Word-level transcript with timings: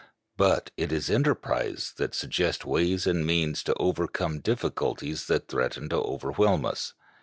But 0.35 0.71
it 0.77 0.91
is 0.91 1.11
enterprise 1.11 1.93
that 1.97 2.15
suggests 2.15 2.65
ways 2.65 3.05
and 3.05 3.23
means 3.23 3.61
to 3.65 3.75
overcome 3.75 4.39
difficulties 4.39 5.27
that 5.27 5.47
threaten 5.47 5.89
to 5.89 5.97
overwhelm 5.97 6.65
us. 6.65 6.95